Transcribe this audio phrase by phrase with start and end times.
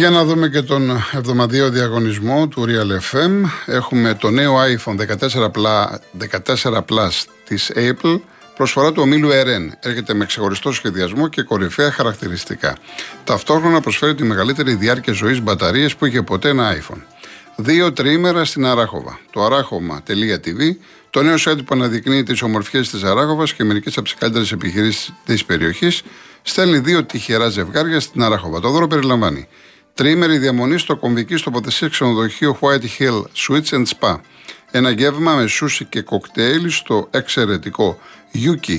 [0.00, 3.30] Για να δούμε και τον εβδομαδιαίο διαγωνισμό του Real FM.
[3.66, 5.84] Έχουμε το νέο iPhone 14 Plus,
[6.62, 8.20] 14 Plus της Apple
[8.56, 12.76] Προσφορά του ομίλου RN έρχεται με ξεχωριστό σχεδιασμό και κορυφαία χαρακτηριστικά.
[13.24, 17.02] Ταυτόχρονα προσφέρει τη μεγαλύτερη διάρκεια ζωής μπαταρίες που είχε ποτέ ένα iPhone.
[17.56, 19.18] Δύο τριήμερα στην Αράχοβα.
[19.30, 20.76] Το αράχωμα.tv,
[21.10, 25.12] το νέο site που αναδεικνύει τις ομορφιές της Αράχοβας και μερικές από τις καλύτερες επιχειρήσεις
[25.24, 26.02] της περιοχής,
[26.42, 28.60] στέλνει δύο τυχερά ζευγάρια στην Αράχοβα.
[28.60, 29.48] Το δώρο περιλαμβάνει
[30.00, 34.16] τριήμερη διαμονή στο κομβική τοποθεσία ξενοδοχείο White Hill Switch and Spa.
[34.70, 37.98] Ένα γεύμα με σούσι και κοκτέιλ στο εξαιρετικό
[38.34, 38.78] Yuki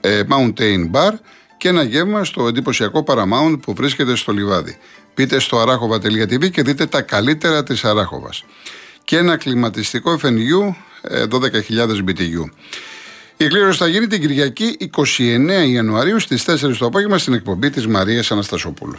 [0.00, 1.10] ε, Mountain Bar
[1.56, 4.76] και ένα γεύμα στο εντυπωσιακό Paramount που βρίσκεται στο λιβάδι.
[5.14, 8.44] Πείτε στο αράχοβα.tv και δείτε τα καλύτερα της Αράχοβας.
[9.04, 10.74] Και ένα κλιματιστικό FNU
[11.30, 11.50] 12.000
[11.88, 12.44] BTU.
[13.36, 17.86] Η κλήρωση θα γίνει την Κυριακή 29 Ιανουαρίου στις 4 το απόγευμα στην εκπομπή της
[17.86, 18.98] Μαρίας Αναστασοπούλου.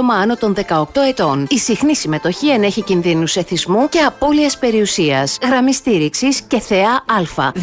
[0.00, 1.46] άτομα άνω των 18 ετών.
[1.48, 5.38] Η συχνή συμμετοχή ενέχει κινδύνους εθισμού και απώλειας περιουσίας.
[5.42, 7.52] Γραμμή στήριξης και θεά Α.
[7.54, 7.60] 210-9215-776.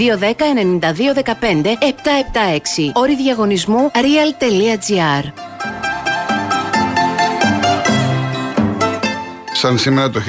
[2.94, 5.32] Όρη διαγωνισμού real.gr.
[9.54, 10.22] Σαν σήμερα το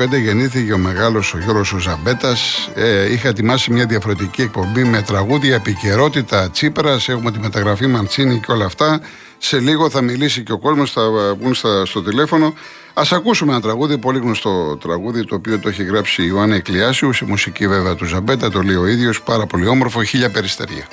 [0.00, 2.70] 1925 γεννήθηκε ο μεγάλος ο Γιώργος ο Ζαμπέτας.
[2.74, 8.52] Ε, είχα ετοιμάσει μια διαφορετική εκπομπή με τραγούδια, επικαιρότητα, Τσίπρας, έχουμε τη μεταγραφή Μαντσίνη και
[8.52, 9.00] όλα αυτά.
[9.44, 11.02] Σε λίγο θα μιλήσει και ο κόσμος, θα
[11.38, 11.54] βγουν
[11.84, 12.46] στο τηλέφωνο.
[12.94, 17.12] Α ακούσουμε ένα τραγούδι, πολύ γνωστό τραγούδι, το οποίο το έχει γράψει η Ιωάννα Εκλειάσιου,
[17.12, 20.86] σε μουσική βέβαια του Ζαμπέτα, το λέει ο ίδιος, πάρα πολύ όμορφο, χίλια περιστερία.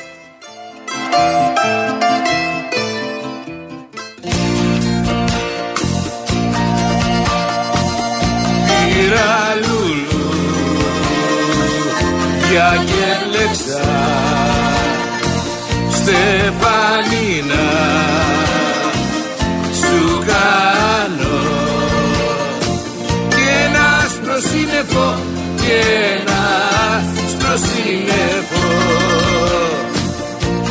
[12.49, 14.28] για και
[16.09, 17.69] Στεφανίνα
[24.39, 25.15] σύννεφο
[25.55, 25.73] και
[26.19, 26.43] ένα
[27.27, 28.67] στο σύννεφο.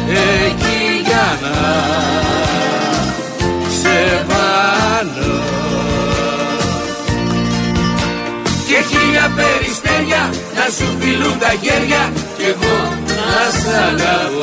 [0.09, 1.57] Εκεί για να
[3.81, 5.43] σε βάλω.
[8.67, 14.38] Και χίλια περιστέρια να σου φιλούν τα χέρια κι εγώ να σ' αγαπώ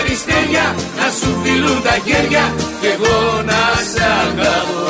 [0.00, 3.62] περιστέρια να σου φιλούν τα χέρια κι εγώ να
[3.92, 4.88] σ' αγαπώ.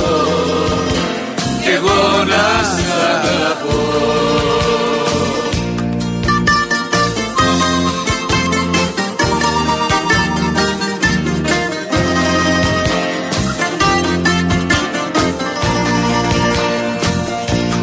[1.62, 3.78] Κι εγώ να σ' αγαπώ.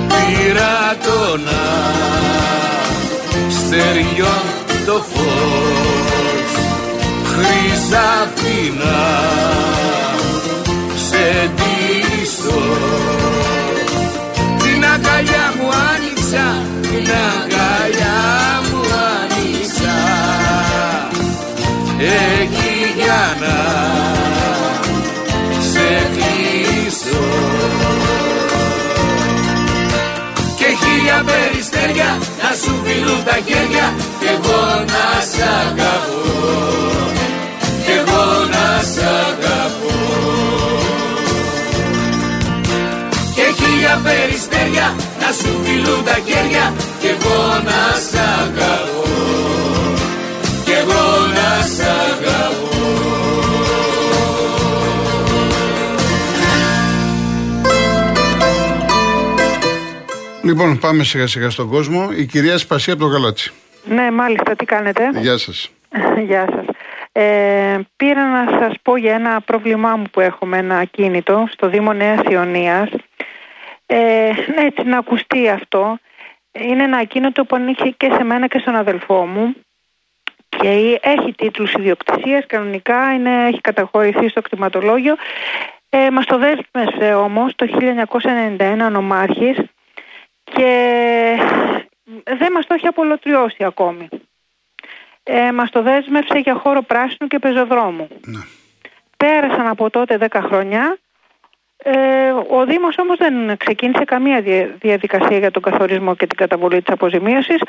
[0.07, 1.61] Πήρα το να
[3.49, 4.43] στεριών
[4.85, 6.16] το φως
[7.47, 8.99] Χρυσαφίνα
[11.09, 12.61] σε ντύσω.
[14.57, 16.45] Την αγκαλιά μου άνοιξα,
[16.81, 18.19] την αγκαλιά
[18.69, 18.81] μου
[19.13, 19.95] άνοιξα.
[21.99, 23.57] Εκεί για να
[25.71, 27.23] σε κλείσω.
[30.57, 36.17] Και χίλια περιστέρια να σου φιλούν τα χέρια και εγώ να σ' αγαπώ.
[37.15, 37.26] να
[38.93, 39.95] σ' αγαπώ
[43.35, 49.03] Και χίλια περιστέρια να σου φιλούν τα κέρια και εγώ να σ' αγαπώ
[50.65, 51.03] και εγώ
[51.37, 52.67] να σ' αγαπώ
[60.47, 62.09] Λοιπόν, πάμε σιγά σιγά στον κόσμο.
[62.17, 63.51] Η κυρία Σπασία από το Γαλάτσι.
[63.85, 65.69] Ναι, μάλιστα, τι κάνετε; Γεια σας.
[66.27, 66.65] Γεια σας.
[67.19, 71.69] Ε, πήρα να σας πω για ένα πρόβλημά μου που έχω με ένα ακίνητο στο
[71.69, 72.89] Δήμο Νέας Ιωνίας.
[73.85, 75.99] Ε, ναι, έτσι να ακουστεί αυτό.
[76.51, 79.55] Είναι ένα ακίνητο που ανήκει και σε μένα και στον αδελφό μου
[80.49, 85.15] και έχει τίτλους ιδιοκτησίας, κανονικά είναι, έχει καταχωρηθεί στο κτηματολόγιο.
[85.89, 89.57] Ε, μας το δέσμευσε όμως το 1991 ο Νομάρχης
[90.43, 90.71] και
[92.37, 94.07] δεν μας το έχει απολωτριώσει ακόμη.
[95.29, 98.07] Ε, μας το δέσμευσε για χώρο πράσινου και πεζοδρόμου.
[98.25, 98.39] Ναι.
[99.17, 100.97] Πέρασαν από τότε 10 χρόνια.
[101.77, 104.41] Ε, ο Δήμος όμως δεν ξεκίνησε καμία
[104.79, 107.61] διαδικασία για τον καθορισμό και την καταβολή της αποζημίωσης.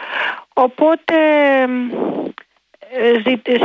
[0.52, 1.14] Οπότε
[2.90, 3.12] ε,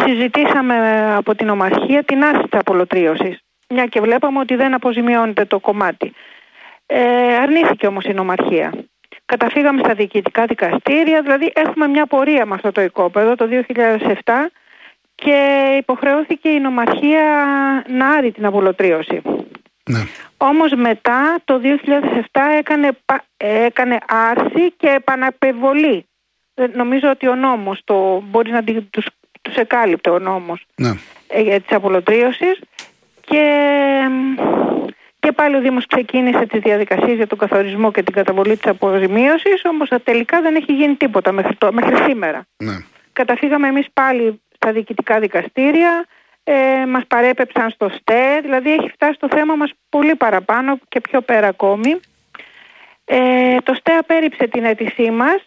[0.06, 3.40] συζητήσαμε από την Ομαρχία την άρση της απολωτρίωσης.
[3.69, 6.13] Μια και βλέπαμε ότι δεν αποζημιώνεται το κομμάτι.
[6.86, 8.74] Ε, αρνήθηκε όμως η Ομαρχία.
[9.38, 14.15] Καταφύγαμε στα διοικητικά δικαστήρια, δηλαδή έχουμε μια πορεία με αυτό το οικόπεδο το 2007
[15.15, 15.38] και
[15.80, 17.24] υποχρεώθηκε η νομαρχία
[17.88, 19.21] να άρει την απολωτρίωση.
[19.89, 20.00] Ναι.
[20.38, 22.89] Όμως μετά το 2007 έκανε,
[23.38, 26.06] έκανε άρση και επαναπεβολή.
[26.53, 29.06] Ε, νομίζω ότι ο νόμος το, μπορεί να τους,
[29.41, 30.94] τους εκάλυπτε ο νόμος ναι.
[31.27, 32.59] Ε, για τις απολωτρίωσεις
[33.21, 33.44] και
[35.24, 39.66] και πάλι ο Δήμος ξεκίνησε τις διαδικασίες για τον καθορισμό και την καταβολή της αποζημίωσης,
[39.66, 42.46] όμως τελικά δεν έχει γίνει τίποτα μέχρι, το, μέχρι σήμερα.
[42.58, 42.74] Ναι.
[43.14, 46.06] Καταφύγαμε εμείς πάλι στα διοικητικά δικαστήρια,
[46.44, 51.22] ε, μας παρέπεψαν στο ΣΤΕ, δηλαδή έχει φτάσει το θέμα μας πολύ παραπάνω και πιο
[51.22, 52.00] πέρα ακόμη.
[53.06, 55.44] Ε, το ΣΤΕ απέρριψε την αίτησή μας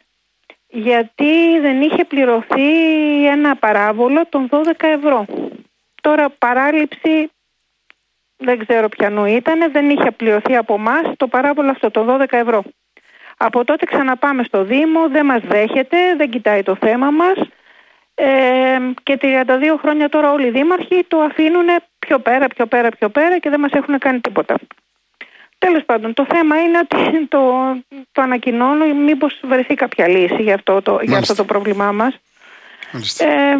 [0.69, 5.25] γιατί δεν είχε πληρωθεί ένα παράβολο των 12 ευρώ.
[6.02, 7.31] Τώρα παράληψη
[8.36, 12.62] δεν ξέρω ποιανού ήταν, δεν είχε πληρωθεί από εμά το παράβολο αυτό, το 12 ευρώ.
[13.36, 17.36] Από τότε ξαναπάμε στο Δήμο, δεν μας δέχεται, δεν κοιτάει το θέμα μας
[18.14, 19.24] ε, και 32
[19.80, 21.66] χρόνια τώρα όλοι οι δήμαρχοι το αφήνουν
[21.98, 24.54] πιο πέρα, πιο πέρα, πιο πέρα και δεν μας έχουν κάνει τίποτα.
[25.58, 26.96] Τέλος πάντων, το θέμα είναι ότι
[27.34, 27.40] το,
[28.12, 32.14] το ανακοινώνω μήπως βρεθεί κάποια λύση για αυτό το, για αυτό το πρόβλημά μας.
[33.18, 33.56] Ε,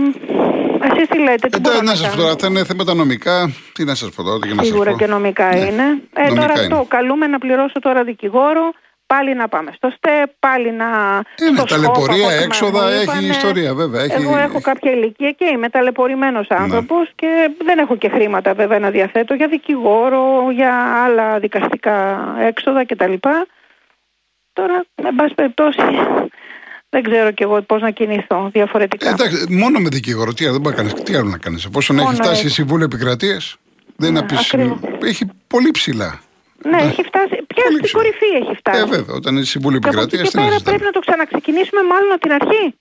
[0.81, 3.51] Εσεί τι λέτε, τι ε, να σας πω τώρα, αυτά είναι θέματα νομικά.
[3.73, 5.59] Τι να σας πω τώρα, τι να Σίγουρα και νομικά ναι.
[5.59, 5.83] είναι.
[6.15, 6.53] Ε, τώρα είναι.
[6.53, 8.73] αυτό, καλούμε να πληρώσω τώρα δικηγόρο,
[9.07, 10.87] πάλι να πάμε στο ΣΤΕ, πάλι να.
[11.49, 14.03] Είναι ταλαιπωρία, έξοδα, έχει ιστορία βέβαια.
[14.03, 14.13] Έχει...
[14.13, 17.13] Εγώ έχω κάποια ηλικία και είμαι ταλαιπωρημένος άνθρωπος ναι.
[17.15, 20.73] και δεν έχω και χρήματα βέβαια να διαθέτω για δικηγόρο, για
[21.05, 23.13] άλλα δικαστικά έξοδα κτλ.
[24.53, 25.83] Τώρα, με πάση περιπτώσει,
[26.89, 29.09] δεν ξέρω κι εγώ πώς να κινηθώ διαφορετικά.
[29.09, 31.65] Ε, εντάξει, μόνο με δικηγόρο, τι, δεν κάνεις, τι άλλο να κάνεις.
[31.65, 33.57] Εφόσον έχει φτάσει η Συμβούλιο Επικρατείας,
[33.97, 34.21] δεν ναι,
[35.03, 36.21] Έχει πολύ ψηλά.
[36.63, 37.37] Ναι, έχει φτάσει.
[37.47, 38.81] Πια στην κορυφή έχει φτάσει.
[38.81, 40.31] Ε, βέβαια, όταν είναι Συμβούλιο Επικρατείας.
[40.31, 42.75] Και πέρα πρέπει να το ξαναξεκινήσουμε μάλλον από την αρχή.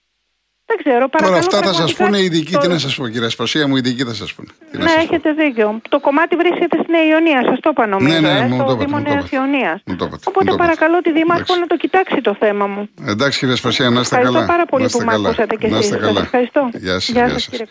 [0.65, 1.09] Δεν ξέρω.
[1.09, 2.51] Τώρα αυτά θα σας πούνε οι ειδικοί.
[2.51, 2.59] Το...
[2.59, 4.49] Τι να σας πω, κυρία Σπασία μου, οι ειδικοί θα σας πούνε.
[4.71, 5.81] ναι, έχετε δίκιο.
[5.89, 8.19] Το κομμάτι βρίσκεται στην Ιωνία, σας το είπα νομίζω.
[8.19, 9.83] Ναι, ναι, ε, στο Δήμο Νέας Ιωνίας.
[10.23, 12.89] Οπότε παρακαλώ τη Δήμαρχο να το κοιτάξει το θέμα μου.
[13.07, 14.27] Εντάξει, κυρία Σπασία, να είστε καλά.
[14.27, 15.91] Ευχαριστώ πάρα πολύ που με ακούσατε και εσείς.
[16.21, 16.69] Ευχαριστώ.
[16.73, 17.65] Γεια σας, κύριε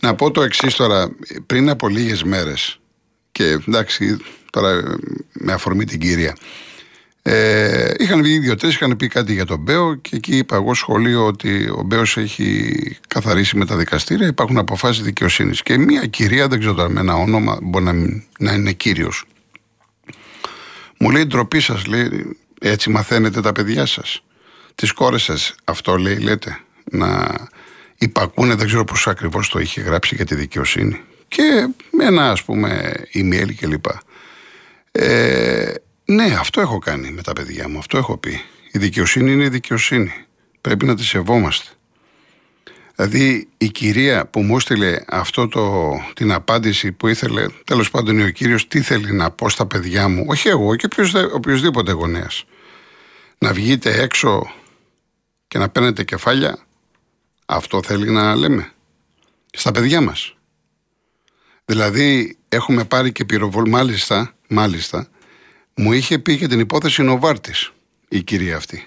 [0.00, 1.16] Να πω το εξής τώρα.
[1.46, 2.80] Πριν από λίγες μέρες,
[3.32, 4.16] και εντάξει,
[4.50, 4.82] τώρα
[5.32, 6.36] με αφορμή την κυρία.
[7.22, 11.26] Ε, είχαν βγει δύο-τρει, είχαν πει κάτι για τον Μπέο και εκεί είπα εγώ σχολείο
[11.26, 12.72] ότι ο Μπέος έχει
[13.08, 15.62] καθαρίσει με τα δικαστήρια, υπάρχουν αποφάσεις δικαιοσύνης.
[15.62, 17.92] Και μια κυρία, δεν ξέρω τώρα με ένα όνομα, μπορεί να,
[18.38, 19.24] να είναι κύριος.
[20.98, 24.22] Μου λέει ντροπή σας, λέει, έτσι μαθαίνετε τα παιδιά σας.
[24.74, 26.58] Τις κόρες σας, αυτό λέει, λέτε,
[26.90, 27.28] να
[27.98, 31.00] υπακούνε, δεν ξέρω πώς ακριβώς το είχε γράψει για τη δικαιοσύνη.
[31.28, 33.84] Και με ένα ας πούμε email κλπ.
[34.92, 35.72] Ε,
[36.10, 38.40] ναι, αυτό έχω κάνει με τα παιδιά μου, αυτό έχω πει.
[38.72, 40.12] Η δικαιοσύνη είναι η δικαιοσύνη.
[40.60, 41.68] Πρέπει να τη σεβόμαστε.
[42.94, 48.28] Δηλαδή η κυρία που μου έστειλε αυτό το, την απάντηση που ήθελε, τέλος πάντων ο
[48.28, 50.88] κύριος τι θέλει να πω στα παιδιά μου, όχι εγώ και
[51.32, 52.44] οποιοδήποτε γονέας,
[53.38, 54.52] να βγείτε έξω
[55.48, 56.58] και να παίρνετε κεφάλια,
[57.46, 58.72] αυτό θέλει να λέμε
[59.52, 60.36] στα παιδιά μας.
[61.64, 65.08] Δηλαδή έχουμε πάρει και πυροβολ, μάλιστα, μάλιστα,
[65.74, 67.72] μου είχε πει για την υπόθεση Νοβάρτης
[68.08, 68.84] η κυρία αυτή.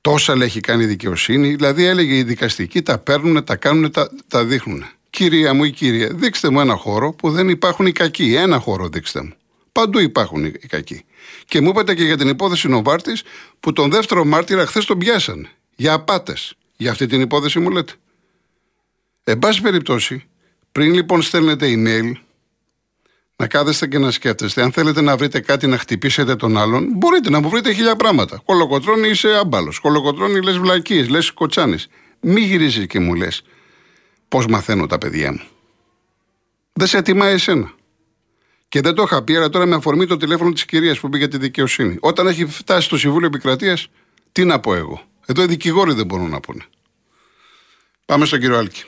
[0.00, 4.10] Τόσα λέει έχει κάνει η δικαιοσύνη, δηλαδή έλεγε οι δικαστικοί τα παίρνουν, τα κάνουν, τα,
[4.28, 4.84] τα δείχνουν.
[5.10, 8.34] Κυρία μου ή κύριε, δείξτε μου ένα χώρο που δεν υπάρχουν οι κακοί.
[8.34, 9.32] Ένα χώρο δείξτε μου.
[9.72, 11.04] Παντού υπάρχουν οι κακοί.
[11.44, 13.22] Και μου είπατε και για την υπόθεση Νοβάρτης
[13.60, 15.48] που τον δεύτερο μάρτυρα χθες τον πιάσαν.
[15.76, 16.54] Για απάτες.
[16.76, 17.92] Για αυτή την υπόθεση μου λέτε.
[19.24, 20.24] Εν πάση περιπτώσει,
[20.72, 22.12] πριν λοιπόν στέλνετε email,
[23.40, 24.62] να κάθεστε και να σκέφτεστε.
[24.62, 28.42] Αν θέλετε να βρείτε κάτι να χτυπήσετε τον άλλον, μπορείτε να μου βρείτε χίλια πράγματα.
[28.44, 29.78] Κολοκοτρώνει είσαι άμπαλος.
[29.78, 31.76] Κολοκοτρώνει λες βλακίες, λες κοτσάνη.
[32.20, 33.42] Μη γυρίζεις και μου λες
[34.28, 35.40] πώς μαθαίνω τα παιδιά μου.
[36.72, 37.72] Δεν σε ετοιμάει εσένα.
[38.68, 41.28] Και δεν το είχα πει, αλλά τώρα με αφορμή το τηλέφωνο της κυρίας που πήγε
[41.28, 41.96] τη δικαιοσύνη.
[42.00, 43.88] Όταν έχει φτάσει στο Συμβούλιο Επικρατείας,
[44.32, 45.02] τι να πω εγώ.
[45.26, 46.64] Εδώ οι δικηγόροι δεν μπορούν να πούνε.
[48.04, 48.84] Πάμε στον κύριο Άλκη.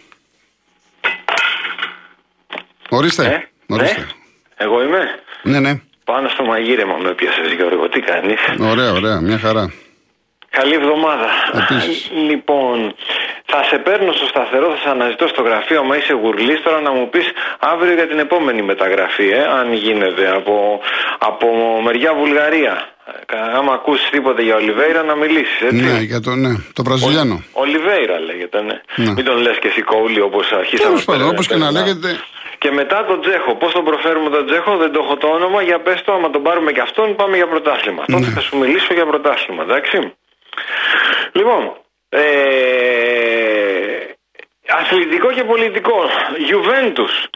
[2.88, 3.26] Ορίστε.
[3.26, 4.00] Ε, Ορίστε.
[4.00, 4.07] ναι.
[4.62, 5.81] Εγώ είμαι; Ναι, ναι.
[6.05, 7.88] Πάνω στο μαγείρεμα με πιάσες Γιώργο.
[7.88, 9.21] Τι κάνεις; Ωραία, ωραία.
[9.21, 9.73] Μια χαρά.
[10.50, 11.29] Καλή εβδομάδα.
[11.52, 12.11] Επίσης.
[12.29, 12.95] Λοιπόν,
[13.50, 15.85] θα σε παίρνω στο σταθερό, θα σε αναζητώ στο γραφείο.
[15.85, 17.26] Μα είσαι γουρλής τώρα να μου πεις
[17.73, 20.80] αύριο για την επόμενη μεταγραφή, ε, αν γίνεται, από,
[21.19, 21.47] από
[21.85, 22.75] μεριά Βουλγαρία.
[23.33, 25.61] Ε, Άμα ακούσεις τίποτα για Ολιβέηρα να μιλήσεις.
[25.61, 25.85] Έτσι.
[25.85, 27.37] Ναι, για το, ναι, το Βραζιλιάνο.
[27.52, 28.76] Ολιβέηρα λέγεται, ναι.
[29.04, 29.12] Ναι.
[29.12, 30.88] Μην τον λες και εσύ κόουλι όπως αρχίσαμε.
[30.88, 31.78] Τέλος πάντων, πέρα- όπως και να πέρα.
[31.80, 32.11] λέγεται.
[32.59, 33.54] Και μετά τον Τζέχο.
[33.54, 35.62] Πώς τον προφέρουμε τον Τζέχο, δεν το έχω το όνομα.
[35.62, 38.04] Για πες το, άμα τον πάρουμε και αυτόν, πάμε για πρωτάθλημα.
[38.07, 38.33] Τότε Ναι.
[38.37, 39.97] θα σου μιλήσω για πρωτάθλημα, εντάξει.
[41.33, 41.62] Λοιπόν,
[42.09, 42.23] ε,
[44.90, 45.99] αθλητικό και πολιτικό.
[46.50, 47.28] Juventus.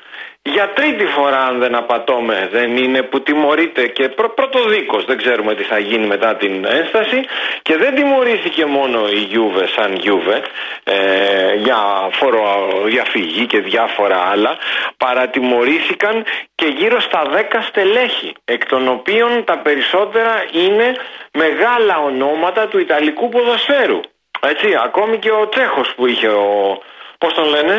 [0.47, 5.05] Για τρίτη φορά, αν δεν απατώμε, δεν είναι που τιμωρείται και πρω, πρωτοδίκως.
[5.05, 7.21] Δεν ξέρουμε τι θα γίνει μετά την ένσταση.
[7.63, 10.43] Και δεν τιμωρήθηκε μόνο η Juve σαν Juve
[10.85, 11.77] ε, για
[12.13, 14.57] φοροδιαφυγή και διάφορα άλλα.
[14.97, 20.95] Παρατιμωρήθηκαν και γύρω στα 10 στελέχη, εκ των οποίων τα περισσότερα είναι
[21.33, 24.01] μεγάλα ονόματα του Ιταλικού ποδοσφαίρου.
[24.41, 26.83] Έτσι, ακόμη και ο Τσέχος που είχε ο...
[27.25, 27.77] Πώς τον λένε;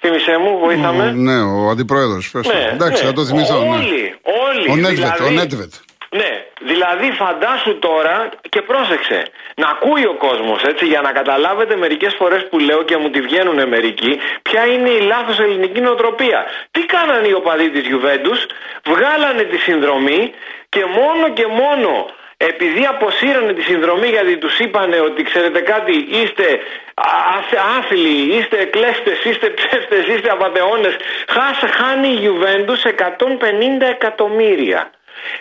[0.00, 1.04] Θύμησέ μου, βοήθαμε.
[1.28, 2.30] Ναι, ο αντιπρόεδρος.
[2.34, 3.08] Ναι, Εντάξει, ναι.
[3.08, 3.58] θα το θυμηθώ.
[3.60, 3.68] ναι.
[3.68, 4.14] Όλοι,
[4.46, 4.70] όλοι.
[4.70, 5.72] Ο Νέτβετ, δηλαδή- ο Νέτβετ.
[6.20, 6.32] Ναι,
[6.70, 9.18] δηλαδή φαντάσου τώρα και πρόσεξε
[9.56, 13.20] να ακούει ο κόσμος έτσι για να καταλάβετε μερικές φορές που λέω και μου τη
[13.20, 16.44] βγαίνουν μερικοί ποια είναι η λάθος ελληνική νοοτροπία.
[16.70, 18.46] Τι κάνανε οι οπαδοί της Γιουβέντους,
[18.92, 20.32] βγάλανε τη συνδρομή
[20.68, 21.90] και μόνο και μόνο
[22.36, 26.60] επειδή αποσύρανε τη συνδρομή γιατί τους είπανε ότι ξέρετε κάτι είστε
[26.94, 30.96] α- άθλοι, είστε κλέφτες, είστε ψεύτες, είστε απατεώνες
[31.28, 34.90] χάσε, χάνει η Γιουβέντους 150 εκατομμύρια.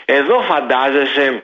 [0.05, 1.43] Εδώ φαντάζεσαι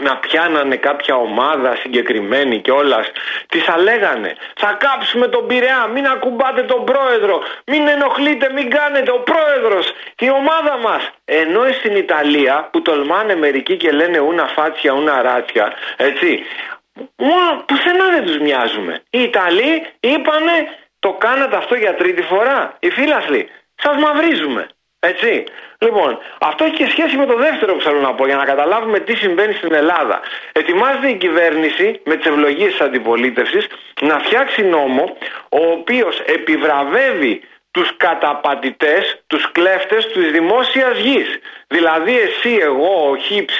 [0.00, 3.10] να πιάνανε κάποια ομάδα συγκεκριμένη και όλας
[3.48, 4.36] τις αλέγανε.
[4.56, 10.30] Θα κάψουμε τον Πειραιά μην ακουμπάτε τον πρόεδρο μην ενοχλείτε μην κάνετε ο πρόεδρος η
[10.30, 16.44] ομάδα μας ενώ στην Ιταλία που τολμάνε μερικοί και λένε ούνα φάτσια ούνα ράτσια έτσι
[17.16, 19.02] μόνο πουθενά δεν τους μοιάζουμε.
[19.10, 20.56] Οι Ιταλοί είπανε
[20.98, 24.68] το κάνατε αυτό για τρίτη φορά οι φίλαθλοι σας μαυρίζουμε
[25.00, 25.44] έτσι.
[25.78, 28.98] Λοιπόν, αυτό έχει και σχέση με το δεύτερο που θέλω να πω για να καταλάβουμε
[28.98, 30.20] τι συμβαίνει στην Ελλάδα.
[30.52, 33.66] Ετοιμάζεται η κυβέρνηση με τις ευλογίες της αντιπολίτευσης
[34.00, 35.16] να φτιάξει νόμο
[35.48, 41.38] ο οποίος επιβραβεύει τους καταπατητές, τους κλέφτες της δημόσιας γης.
[41.66, 43.58] Δηλαδή εσύ, εγώ, ο χ, ψ,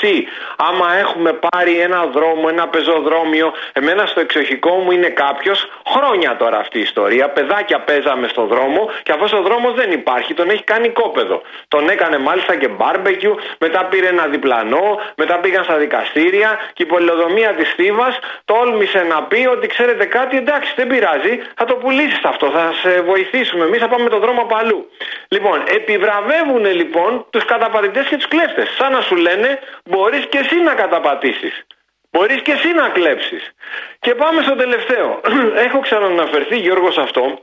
[0.57, 6.59] άμα έχουμε πάρει ένα δρόμο, ένα πεζοδρόμιο, εμένα στο εξοχικό μου είναι κάποιος, χρόνια τώρα
[6.59, 10.64] αυτή η ιστορία, παιδάκια παίζαμε στο δρόμο και αυτός ο δρόμος δεν υπάρχει, τον έχει
[10.64, 11.43] κάνει κόπεδο.
[11.69, 16.87] Τον έκανε μάλιστα και μπάρμπεκιου, μετά πήρε ένα διπλανό, μετά πήγαν στα δικαστήρια και η
[16.87, 22.25] πολυοδομία της Θήβας τόλμησε να πει ότι ξέρετε κάτι, εντάξει δεν πειράζει, θα το πουλήσεις
[22.25, 24.90] αυτό, θα σε βοηθήσουμε, εμείς θα πάμε τον δρόμο από αλλού.
[25.28, 30.57] Λοιπόν, επιβραβεύουν λοιπόν τους καταπατητές και τους κλέφτες, σαν να σου λένε μπορείς και εσύ
[30.57, 31.66] να καταπατήσεις.
[32.11, 33.52] Μπορείς και εσύ να κλέψεις.
[33.99, 35.21] Και πάμε στο τελευταίο.
[35.66, 37.38] Έχω ξαναναφερθεί Γιώργος σε αυτό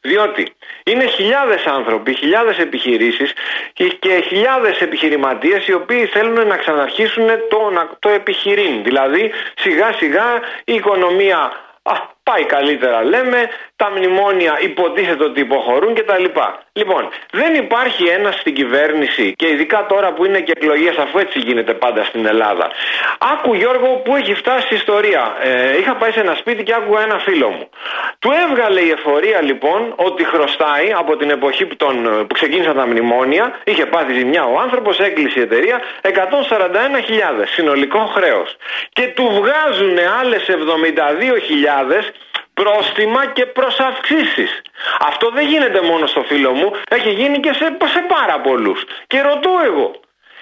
[0.00, 0.52] διότι
[0.84, 3.32] είναι χιλιάδες άνθρωποι, χιλιάδες επιχειρήσεις
[3.72, 8.82] και, και χιλιάδες επιχειρηματίες οι οποίοι θέλουν να ξαναρχίσουν το, να- το επιχειρήν.
[8.82, 11.52] Δηλαδή σιγά σιγά η οικονομία
[11.82, 11.92] α,
[12.24, 16.24] πάει καλύτερα λέμε, τα μνημόνια υποτίθεται ότι υποχωρούν κτλ.
[16.72, 21.38] Λοιπόν, δεν υπάρχει ένας στην κυβέρνηση και ειδικά τώρα που είναι και εκλογές, αφού έτσι
[21.38, 22.70] γίνεται πάντα στην Ελλάδα.
[23.18, 25.36] Άκου Γιώργο που έχει φτάσει η ιστορία.
[25.42, 27.68] Ε, είχα πάει σε ένα σπίτι και άκουγα ένα φίλο μου.
[28.24, 32.86] Του έβγαλε η εφορία λοιπόν ότι χρωστάει από την εποχή που, τον, που ξεκίνησαν τα
[32.86, 36.10] μνημόνια, είχε πάθει ζημιά ο άνθρωπος, έκλεισε η εταιρεία 141.000
[37.54, 38.56] συνολικό χρέος.
[38.92, 42.02] Και του βγάζουν άλλες 72.000
[42.54, 44.62] πρόστιμα και προσαυξήσεις.
[45.00, 48.84] Αυτό δεν γίνεται μόνο στο φίλο μου, έχει γίνει και σε, σε πάρα πολλούς.
[49.06, 49.90] Και ρωτώ εγώ,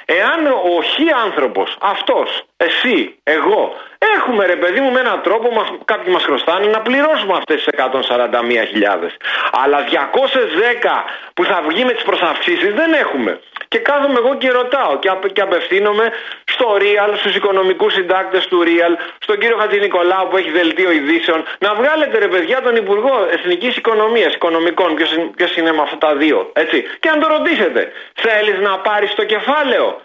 [0.04, 3.76] εάν ο χι άνθρωπος, αυτός, εσύ, εγώ,
[4.16, 7.66] έχουμε ρε παιδί μου με έναν τρόπο, μας, κάποιοι μας χρωστάνε να πληρώσουμε αυτές τις
[7.66, 9.16] 141.000.
[9.52, 11.04] Αλλά 210
[11.34, 13.40] που θα βγει με τις προσαυξήσεις δεν έχουμε.
[13.72, 16.12] Και κάθομαι εγώ και ρωτάω και, απ, και απευθύνομαι
[16.44, 21.44] στο Real, στους οικονομικούς συντάκτες του Real, στον κύριο Χατζη Νικολάου που έχει δελτίο ειδήσεων,
[21.58, 24.94] να βγάλετε ρε παιδιά τον Υπουργό Εθνικής Οικονομίας, Οικονομικών,
[25.36, 29.24] ποιος είναι με αυτά τα δύο, έτσι, και αν το ρωτήσετε, θέλεις να πάρεις το
[29.24, 30.00] κεφάλαιο;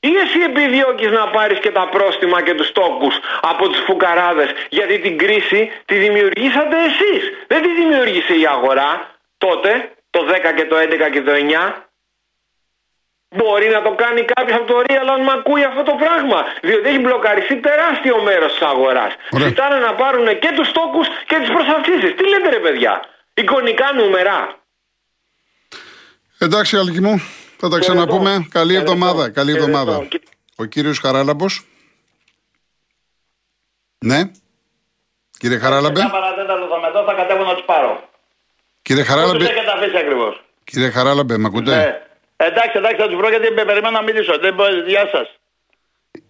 [0.00, 4.98] Ή εσύ επιδιώκεις να πάρεις και τα πρόστιμα και τους τόκους από τους φουκαράδες γιατί
[4.98, 7.22] την κρίση τη δημιουργήσατε εσείς.
[7.46, 8.90] Δεν τη δημιούργησε η αγορά
[9.38, 11.87] τότε, το 10 και το 11 και το 9.
[13.36, 16.44] Μπορεί να το κάνει κάποιος από το Real αν μ' ακούει αυτό το πράγμα.
[16.62, 19.12] Διότι έχει μπλοκαριστεί τεράστιο μέρος της αγοράς.
[19.38, 22.14] Ζητάνε να πάρουν και τους τόκους και τις προσαυξήσει.
[22.14, 23.04] Τι λέτε, ρε παιδιά,
[23.34, 24.58] εικονικά νούμερα.
[26.38, 27.22] Εντάξει, Αλκή μου,
[27.56, 28.46] θα τα ξαναπούμε.
[28.50, 29.30] Καλή εβδομάδα.
[29.30, 30.08] Καλή εβδομάδα.
[30.56, 31.66] Ο κύριος Χαράλαμπος.
[33.98, 34.30] Ναι.
[35.38, 36.00] Κύριε Χαράλαμπε.
[36.00, 38.08] Μια παρατέταρτο θα με δω, θα κατέβω να τους πάρω.
[38.82, 39.38] Κύριε Πού Χαράλαμπε.
[39.38, 40.42] τους έχετε αφήσει ακριβώς.
[40.64, 42.07] Κύριε Χαράλαμπε, με ακούτε;
[42.40, 42.46] Ναι.
[42.46, 44.38] Εντάξει, εντάξει, θα τους βρω γιατί με περιμένω να μιλήσω.
[44.38, 45.28] Δεν μπορεί, γεια σας.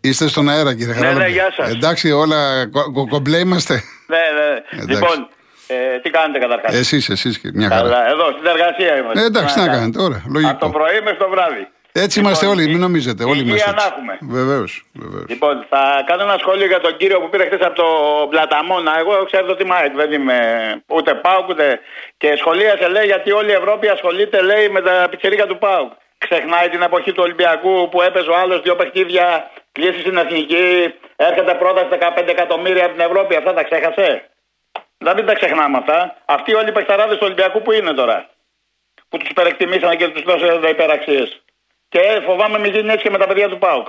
[0.00, 1.24] Είστε στον αέρα, κύριε Ναι, Χαράλαμπε.
[1.24, 1.68] ναι, γεια σας.
[1.70, 3.74] Εντάξει, όλα κο- κο- κομπλέ είμαστε.
[4.06, 4.48] Ναι, ναι.
[4.82, 4.92] Εντάξει.
[4.92, 5.28] Λοιπόν,
[5.66, 7.82] ε, τι κάνετε καταρχάς; Εσείς, εσείς, μια χαρά.
[7.82, 9.20] Καλά, εδώ στην εργασία είμαστε.
[9.20, 9.80] Ε, εντάξει, τι να κάνετε.
[9.82, 10.70] κάνετε, ωραία, Από το λογικό.
[10.70, 11.68] πρωί μέχρι το βράδυ.
[11.92, 13.24] Έτσι Λοιπόν, είμαστε όλοι, η- μην νομίζετε.
[13.24, 13.88] Όλοι υγεία είμαστε να έτσι.
[13.92, 14.18] έχουμε.
[14.38, 15.24] Βεβαίως, βεβαίως.
[15.28, 17.86] Λοιπόν, θα κάνω ένα σχόλιο για τον κύριο που πήρε χθες από το
[18.30, 18.92] Πλαταμόνα.
[18.98, 20.38] Εγώ ξέρω ότι είμαι δεν είμαι
[20.86, 21.80] ούτε ΠΑΟΚ ούτε.
[22.18, 25.92] Και σχολίασε λέει γιατί όλη η Ευρώπη ασχολείται λέει με τα πιτσερίκια του ΠΑΟΚ.
[26.18, 31.54] Ξεχνάει την εποχή του Ολυμπιακού που έπαιζε ο άλλος δύο παιχνίδια, κλείσει στην εθνική, έρχεται
[31.54, 33.36] πρόταση 15 εκατομμύρια από την Ευρώπη.
[33.36, 34.28] Αυτά τα ξέχασε;
[34.98, 36.16] Να μην τα ξεχνάμε αυτά.
[36.24, 38.28] Αυτοί όλοι οι παιχταράδες του Ολυμπιακού που είναι τώρα.
[39.08, 41.42] Που τους υπερεκτιμήσανε και τους δώσανε υπεραξίες.
[41.88, 43.86] Και φοβάμαι μην γίνει έτσι και με τα παιδιά του ΠΑΟΚ.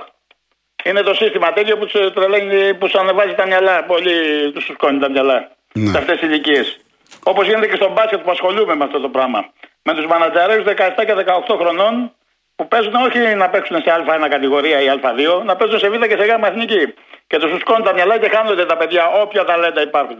[0.84, 3.84] Είναι το σύστημα τέτοιο που τους τρελαίνει, που σου ανεβάζει τα μυαλά.
[3.84, 5.50] Πολύ τους σουσκώνει τα μυαλά.
[5.72, 5.90] Ναι.
[5.90, 6.80] Σε αυτές τις ηλικίες.
[7.22, 9.48] Όπως γίνεται και στο μπάσκετ που ασχολούμαι με αυτό το πράγμα.
[9.82, 11.14] Με τους μανατζαρέους 17 και
[11.48, 12.12] 18 χρονών
[12.56, 16.16] που παίζουν όχι να παίξουν σε Α1 κατηγορία ή Α2, να παίζουν σε Β και
[16.18, 16.94] σε Γ εθνική.
[17.26, 20.18] Και τους σουσκώνουν τα μυαλά και χάνονται τα παιδιά όποια ταλέντα υπάρχουν.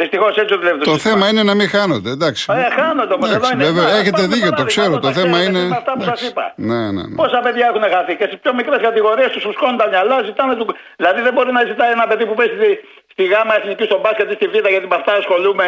[0.00, 1.12] Δυστυχώς έτσι δουλεύει το, Το σύστημα.
[1.14, 2.42] θέμα είναι να μην χάνονται, εντάξει.
[2.52, 3.28] Ε, χάνονται όμως.
[3.30, 3.64] Εντάξει, Εδώ είναι.
[3.68, 4.92] βέβαια, Να, έχετε πάρουμε δίκιο, το παράδειγμα, ξέρω.
[4.96, 5.68] όταν Το τα θέμα ξέρετε, είναι.
[5.68, 6.26] με Αυτά που σας εντάξει.
[6.30, 6.44] είπα.
[6.68, 7.14] Ναι, ναι, ναι.
[7.20, 10.66] Πόσα παιδιά έχουν χαθεί και στις πιο μικρές κατηγορίες τους σκόνουν τα μυαλά, ζητάνε του.
[11.00, 12.70] Δηλαδή δεν μπορεί να ζητάει ένα παιδί που παίζει στη,
[13.12, 15.66] στη γάμα εθνική στο μπάσκετ ή στη β' γιατί με αυτά ασχολούμαι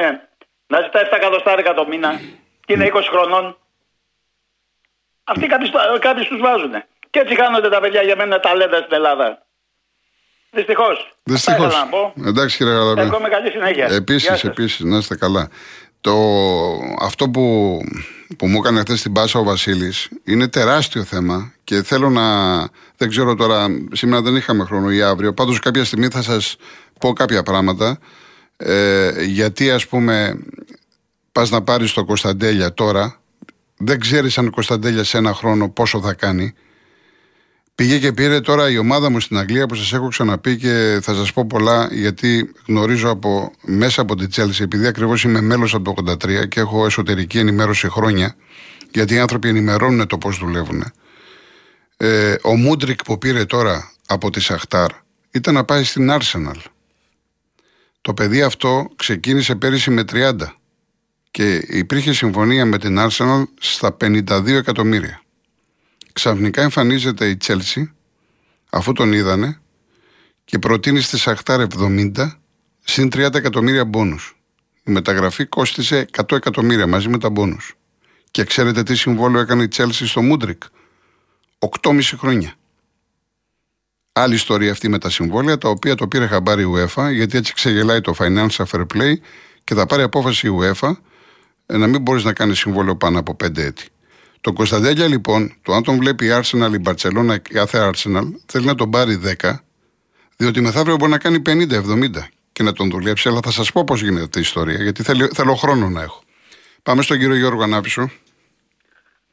[0.72, 2.10] να ζητάει 7 εκατοστάρικα το μήνα
[2.66, 3.44] και είναι 20 χρονών.
[5.32, 5.46] Αυτοί
[6.06, 6.74] κάποιοι τους βάζουν.
[7.10, 9.28] Και έτσι χάνονται τα παιδιά για μένα είναι ταλέντα στην Ελλάδα.
[10.50, 11.16] Δυστυχώς.
[11.22, 11.74] Δυστυχώς.
[11.74, 12.12] να πω.
[12.26, 13.02] Εντάξει, κύριε Γαλαβέ.
[13.02, 13.86] Εύχομαι καλή συνέχεια.
[13.86, 14.44] Γεια Επίση, σας.
[14.44, 15.48] επίσης, να είστε καλά.
[16.00, 16.14] Το,
[17.00, 17.78] αυτό που,
[18.38, 22.58] που μου έκανε χθες στην Πάσα ο Βασίλης είναι τεράστιο θέμα και θέλω να.
[22.96, 25.32] Δεν ξέρω τώρα, σήμερα δεν είχαμε χρόνο ή αύριο.
[25.32, 26.56] Πάντως, κάποια στιγμή θα σας
[27.00, 27.98] πω κάποια πράγματα.
[28.56, 30.38] Ε, γιατί, ας πούμε,
[31.32, 33.20] πας να πάρεις το Κωνσταντέλια τώρα,
[33.76, 36.54] δεν ξέρεις αν ο Κωνσταντέλια σε ένα χρόνο πόσο θα κάνει.
[37.78, 41.14] Πήγε και πήρε τώρα η ομάδα μου στην Αγγλία που σας έχω ξαναπεί και θα
[41.14, 45.94] σας πω πολλά γιατί γνωρίζω από, μέσα από την Chelsea επειδή ακριβώς είμαι μέλος από
[45.94, 48.36] το 83 και έχω εσωτερική ενημέρωση χρόνια
[48.90, 50.84] γιατί οι άνθρωποι ενημερώνουν το πώς δουλεύουν.
[51.96, 54.90] Ε, ο Μούντρικ που πήρε τώρα από τη Σαχτάρ
[55.30, 56.60] ήταν να πάει στην Arsenal.
[58.00, 60.32] Το παιδί αυτό ξεκίνησε πέρυσι με 30
[61.30, 65.22] και υπήρχε συμφωνία με την Arsenal στα 52 εκατομμύρια.
[66.12, 67.92] Ξαφνικά εμφανίζεται η Τσέλσι,
[68.70, 69.60] αφού τον είδανε,
[70.44, 72.12] και προτείνει στη Σαχτάρ 70
[72.84, 74.36] συν 30 εκατομμύρια μπόνους.
[74.84, 77.76] Η μεταγραφή κόστισε 100 εκατομμύρια μαζί με τα μπόνους.
[78.30, 80.62] Και ξέρετε τι συμβόλαιο έκανε η Τσέλσι στο Μούντρικ;
[81.58, 82.54] 8,5 χρόνια.
[84.12, 87.52] Άλλη ιστορία αυτή με τα συμβόλαια, τα οποία το πήρε χαμπάρι η UEFA, γιατί έτσι
[87.52, 89.12] ξεγελάει το Financial Fair Play
[89.64, 90.92] και θα πάρει απόφαση η UEFA
[91.66, 93.84] ε, να μην μπορείς να κάνεις συμβόλαιο πάνω από 5 έτη.
[94.40, 98.64] Το Κωνσταντέλια λοιπόν, το αν τον βλέπει η Arsenal, η Barcelona, η κάθε Arsenal, θέλει
[98.64, 99.50] να τον πάρει 10,
[100.36, 103.28] διότι μεθαύριο μπορεί να κάνει 50-70 και να τον δουλέψει.
[103.28, 106.22] Αλλά θα σας πω πώς γίνεται αυτή η ιστορία, γιατί θέλω, θέλω χρόνο να έχω.
[106.82, 108.10] Πάμε στον κύριο Γιώργο Ανάπησο.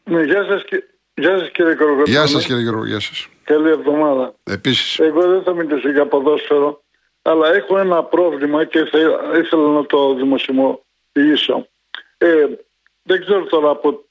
[0.04, 0.84] Ναι, γεια σας, και...
[1.14, 2.10] γεια σας κύριε Κοροκοτρώνη.
[2.10, 3.28] Γεια σας κύριε Γιώργο, γεια σας.
[3.44, 4.36] Καλή εβδομάδα.
[4.44, 6.84] Επίσης, Εγώ δεν θα μιλήσω για ποδόσφαιρο,
[7.22, 9.00] αλλά έχω ένα πρόβλημα και θα
[9.38, 11.68] ήθελα να το δημοσιοποιήσω.
[12.18, 12.46] Ε,
[13.04, 14.06] δεν ξέρω τώρα από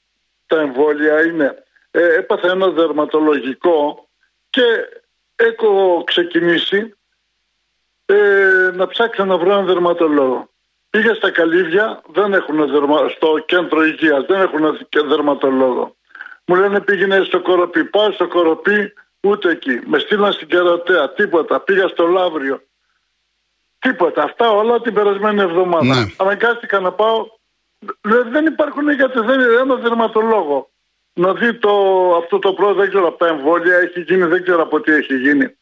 [0.47, 1.63] τα εμβόλια είναι.
[1.91, 4.07] Ε, έπαθα ένα δερματολογικό
[4.49, 4.63] και
[5.35, 6.95] έχω ξεκινήσει
[8.05, 10.49] ε, να ψάξω να βρω έναν δερματολόγο.
[10.89, 13.09] Πήγα στα καλύβια, δεν έχουν δερμα...
[13.09, 15.95] στο κέντρο υγείας, δεν έχουν και δερματολόγο.
[16.45, 19.79] Μου λένε πήγαινε στο κοροπή, πάω στο κοροπή, ούτε εκεί.
[19.85, 21.59] Με στείλαν στην Κερατέα, τίποτα.
[21.59, 22.61] Πήγα στο Λαύριο.
[23.79, 24.23] Τίποτα.
[24.23, 25.85] Αυτά όλα την περασμένη εβδομάδα.
[25.85, 26.05] Ναι.
[26.17, 27.27] Αναγκάστηκα να πάω.
[28.03, 30.67] Λέ, δεν υπάρχουν γιατί δεν είναι ένας δερματολόγος.
[31.13, 31.71] να δει το,
[32.15, 35.17] αυτό το πρώτο, δεν ξέρω από τα εμβόλια, έχει γίνει, δεν ξέρω από τι έχει
[35.17, 35.57] γίνει.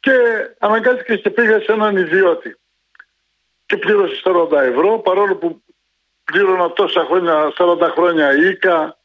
[0.00, 0.12] Και
[0.58, 2.56] αναγκάστηκε και πήγα σε έναν ιδιώτη.
[3.66, 5.62] Και πλήρωσε 40 ευρώ, παρόλο που
[6.24, 8.98] πλήρωνα τόσα χρόνια, 40 χρόνια οίκα.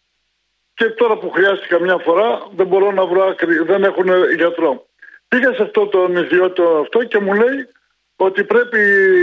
[0.74, 4.86] Και τώρα που χρειάστηκα μια φορά, δεν μπορώ να βρω άκρη, δεν έχουν γιατρό.
[5.28, 7.68] Πήγα σε αυτό τον ιδιώτη αυτό και μου λέει
[8.16, 8.80] ότι πρέπει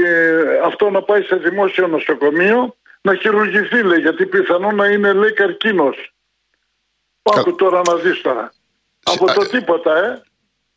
[0.07, 5.33] ε, αυτό να πάει σε δημόσιο νοσοκομείο να χειρουργηθεί λέει γιατί πιθανόν να είναι λέει
[5.33, 6.13] καρκίνος.
[7.23, 8.53] Άκου τώρα να δεις τώρα.
[9.03, 10.23] Από το τίποτα ε.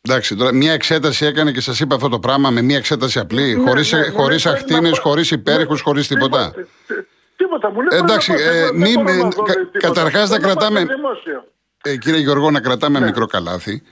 [0.08, 3.54] Εντάξει, τώρα μια εξέταση έκανε και σας είπα αυτό το πράγμα με μια εξέταση απλή,
[3.56, 6.50] Ναι, χωρίς ναι, ναι, χωρίς ναι, ακτίνες, να- χωρίς υπέρηχους, χωρίς τίποτα.
[6.50, 7.06] Τίποτα,
[7.36, 7.98] τίποτα μου λέει.
[7.98, 9.86] Εντάξει, πρέπει να ε, πάω, μη- δεν μπορώ με- να δω, κα- λέει, τίποτα.
[9.88, 11.44] καταρχάς να Θέλω πάω κρατάμε- στο δημόσιο.
[11.82, 13.82] Ε, κύριε Γιώργο, να κρατάμε μικρό καλάθι.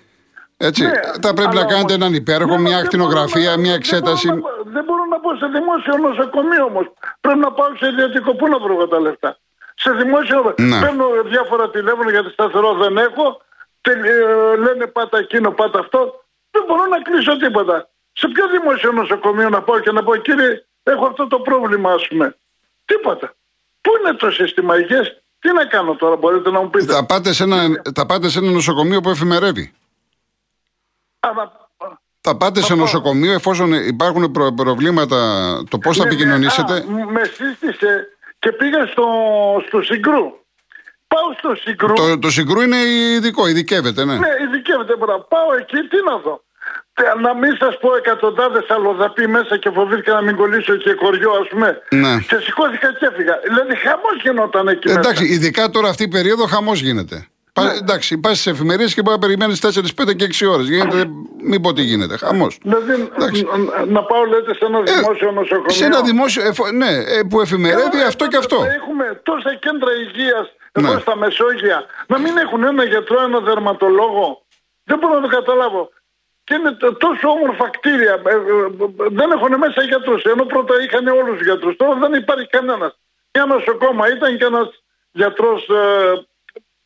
[0.56, 0.82] Έτσι.
[0.82, 0.90] Ναι,
[1.22, 3.70] θα πρέπει αλλά να κάνετε όμως- έναν υπέροχο, Ναι, μια δεν ακτινογραφία, μπορώ να- μια
[3.70, 4.26] δεν εξέταση.
[4.28, 4.84] μπορώ να- Δεν
[5.30, 6.92] μπορώ να πάω σε δημόσιο νοσοκομείο όμως.
[7.20, 8.34] Πρέπει να πάω σε ιδιωτικό.
[8.34, 9.38] Πού να βρω εγώ τα λεφτά;
[9.74, 10.80] Σε δημόσιο Ναι.
[10.80, 13.40] παίρνω διάφορα τηλέφωνα γιατί σταθερό δεν έχω.
[13.80, 16.24] Τε, ε, λένε πάτα εκείνο, πάτα αυτό.
[16.50, 17.88] Δεν μπορώ να κλείσω τίποτα.
[18.12, 22.08] Σε ποιο δημόσιο νοσοκομείο να πάω και να πω κύριε, έχω αυτό το πρόβλημα, ας
[22.08, 22.36] πούμε.
[22.84, 23.34] Τίποτα.
[23.80, 26.92] Πού είναι το σύστημα υγείας, τι να κάνω τώρα, μπορείτε να μου πείτε.
[26.92, 29.72] Θα πάτε, σε ένα, θα πάτε σε ένα νοσοκομείο που εφημερεύει.
[31.20, 31.59] Αλλά,
[32.30, 32.76] Θα πάτε σε πάω.
[32.78, 35.18] νοσοκομείο εφόσον υπάρχουν προ- προβλήματα
[35.70, 39.06] το πώς θα Ναι, επικοινωνήσετε; α, με σύστησε και πήγα στο,
[39.66, 40.24] στο Συγκρού.
[41.12, 41.92] Πάω στο Συγκρού.
[41.92, 42.76] Το, το συγκρού είναι
[43.16, 44.14] ειδικό, ειδικεύεται, ναι.
[44.14, 45.20] Ναι, ειδικεύεται μπρα.
[45.20, 46.42] Πάω εκεί, τι να δω.
[46.94, 51.30] Τε- Να μην σας πω εκατοντάδες αλλοδαποί μέσα και φοβήθηκα να μην κολλήσω και χωριό,
[51.42, 51.78] ας πούμε.
[51.90, 52.18] Ναι.
[52.28, 53.34] Και σηκώθηκα και έφυγα.
[53.48, 54.98] Δηλαδή χαμός γινόταν εκεί μέσα.
[55.00, 57.26] Εντάξει, ειδικά τώρα αυτή η περίοδο χαμός γίνεται.
[57.60, 57.78] Πα, Ναι.
[57.78, 60.68] εντάξει, πας στις εφημερίε και μπορεί να περιμένεις 4, 5 και 6 ώρες.
[60.68, 61.04] Γίνεται,
[61.42, 62.16] μην πω τι γίνεται.
[62.16, 62.58] Χαμός.
[62.62, 63.42] Δηλαδή Εντάξει.
[63.42, 65.70] ν- ν- να πάω, λέτε, σε ένα δημόσιο νοσοκομείο.
[65.70, 66.42] Σε ένα δημόσιο.
[66.46, 68.56] εφο- ναι, ε, που εφημερεύει Καλά, αυτό και τότε αυτό.
[68.56, 70.46] θα Έχουμε τόσα κέντρα υγείας
[70.80, 70.88] Ναι.
[70.88, 71.78] εδώ στα Μεσόγεια.
[72.06, 74.42] Να μην έχουν ένα γιατρό, ένα δερματολόγο.
[74.84, 75.82] Δεν μπορώ να το καταλάβω.
[76.44, 78.14] Και είναι τ- τόσο όμορφα κτίρια.
[78.26, 80.22] Ε, ε, ε, δεν έχουν μέσα γιατρούς.
[80.22, 81.76] Ενώ πρώτα είχαν όλους τους γιατρούς.
[81.76, 82.92] Τώρα δεν υπάρχει κανένας.
[83.30, 84.68] Ένα νοσοκόμα ήταν και ένας
[85.12, 85.60] γιατρός.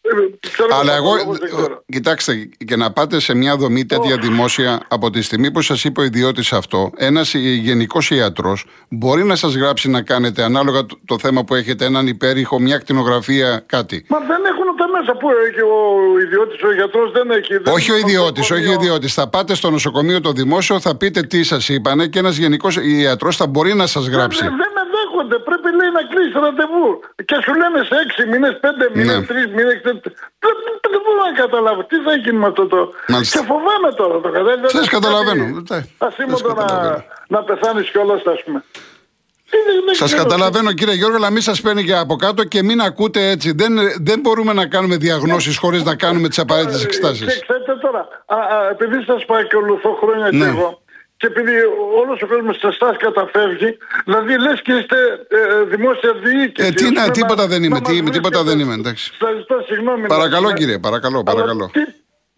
[0.06, 1.82] Ε, ε, ξέρω, Αλλά εγώ, δερματολόγος, δεν ξέρω.
[1.86, 6.00] κοιτάξτε, και να πάτε σε μια δομή τέτοια δημόσια, από τη στιγμή που σας είπε
[6.00, 11.18] ο ιδιώτης αυτό, ένας γενικός ιατρός μπορεί να σας γράψει να κάνετε ανάλογα το, το
[11.18, 14.04] θέμα που έχετε, έναν υπέρηχο, μια κτηνογραφία, κάτι.
[14.08, 15.16] Μα δεν έχουν τα μέσα.
[15.16, 15.76] Πού έχει ο
[16.26, 17.56] ιδιώτης, ο γιατρός δεν έχει.
[17.56, 18.82] δεν Όχι ο έχει ιδιώτης, όχι ο νοσοκομείο.
[18.86, 19.14] ιδιώτης.
[19.14, 23.36] Θα πάτε στο νοσοκομείο το δημόσιο, θα πείτε τι σας είπανε και ένας γενικός ιατρός
[23.36, 24.42] θα μπορεί να σας γράψει.
[24.42, 25.36] Δεν, δεν με δέχονται.
[25.38, 26.86] Πρέπει λέει να κλείσει ραντεβού.
[27.28, 29.26] Και σου λένε σε έξι μήνες, πέντε μήνες, Ναι.
[29.30, 29.76] τρεις μήνες.
[29.86, 29.96] Δεν,
[30.44, 30.54] δεν,
[30.92, 31.80] δεν μπορώ να καταλάβω.
[31.90, 32.78] Τι θα γίνει με αυτό το.
[33.12, 33.34] Μάλιστα.
[33.38, 34.68] Και φοβάμαι τώρα το κατάλαβα.
[34.78, 35.42] Σας καταλαβαίνω.
[35.76, 36.96] Ε, Ασήμωτο σας καταλαβαίνω.
[37.28, 38.60] να, να πεθάνεις κιόλας, ας πούμε.
[39.50, 40.22] Τι δεν- δεν Σας ξέρω.
[40.22, 43.52] καταλαβαίνω κύριε Γιώργο, αλλά μην σας παίρνει και από κάτω και μην ακούτε έτσι.
[43.52, 43.72] Δεν,
[44.08, 47.20] δεν μπορούμε να κάνουμε διαγνώσεις χωρίς να κάνουμε τις απαραίτητες Ε, εξετάσεις.
[47.34, 50.38] Και ξέρετε τώρα, α, α, επειδή σας παρακολουθώ χρόνια Ναι.
[50.38, 50.82] και εγώ,
[51.16, 51.52] και επειδή
[52.00, 54.96] όλος ο κόσμος σε εσά καταφεύγει, δηλαδή λες και είστε
[55.28, 56.66] ε, δημόσια διοίκηση.
[56.68, 58.42] Ε, τι να, ώστε τίποτα δεν είμαι, να τι- μας τίποτα βρίσκετε.
[58.50, 59.12] δεν είμαι, εντάξει.
[59.18, 60.06] Σας ζητώ συγγνώμη.
[60.06, 61.70] Παρακαλώ, να- κύριε, παρακαλώ, Αλλά παρακαλώ.
[61.72, 61.80] Τι,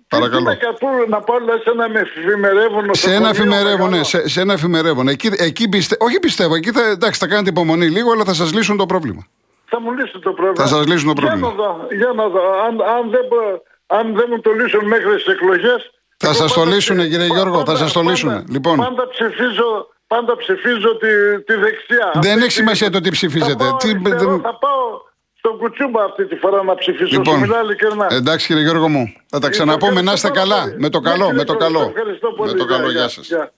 [0.09, 0.51] Παρακαλώ.
[0.51, 3.79] Τι, τι να, πω, να πάω δηλαδή, σε ένα με εφημερεύον Σε ένα νοσοκομείο εφημερεύον,
[3.91, 4.05] ναι, μεγάλο.
[4.05, 5.09] σε, σε ένα εφημερεύον.
[5.09, 8.53] Εκεί, εκεί πιστε, όχι πιστεύω, εκεί θα, εντάξει, θα κάνετε υπομονή λίγο, αλλά θα σας
[8.55, 9.27] λύσουν το πρόβλημα.
[9.69, 10.67] Θα μου λύσουν το πρόβλημα.
[10.69, 11.49] Θα σας λύσουν το πρόβλημα.
[11.49, 11.87] Για να δω.
[11.91, 12.41] Για να δω.
[12.67, 15.91] Αν, αν, δεν, μπο- αν δεν μου το λύσουν μέχρι τις εκλογές.
[16.17, 18.45] Θα σας το λύσουνε, κύριε Γιώργο, θα σας το λύσουνε.
[18.49, 18.77] Λοιπόν.
[18.77, 22.11] Πάντα ψηφίζω, πάντα ψηφίζω τη, τη δεξιά.
[22.15, 23.51] Δεν Αυτή έχει τη- σημασία το τι ψηφίζετε.
[23.51, 25.01] Θα πάω, Τι- αριστερό, δεν- θα πάω
[25.39, 27.07] στον κουτσούμπα αυτή τη φορά να ψηφίσω.
[27.07, 28.07] Σου Λοιπόν, μιλάω ειλικρινά.
[28.11, 30.55] εντάξει κύριε Γιώργο μου, θα τα ξαναπούμε, να είστε Ευχαριστώ καλά.
[30.61, 30.81] πάρα πολύ.
[30.83, 31.93] Με το Ναι, καλό, κύριε με το Γιώργο, καλό.
[31.97, 32.53] Ευχαριστώ πολύ.
[32.53, 33.27] Με το καλό, Γεια, γεια γεια, σας.
[33.27, 33.53] γεια.